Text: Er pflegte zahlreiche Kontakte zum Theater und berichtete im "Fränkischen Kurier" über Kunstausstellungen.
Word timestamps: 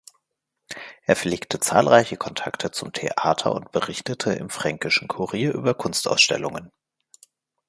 Er 1.03 1.15
pflegte 1.15 1.59
zahlreiche 1.59 2.17
Kontakte 2.17 2.71
zum 2.71 2.91
Theater 2.91 3.53
und 3.53 3.71
berichtete 3.71 4.33
im 4.33 4.49
"Fränkischen 4.49 5.07
Kurier" 5.07 5.53
über 5.53 5.75
Kunstausstellungen. 5.75 6.71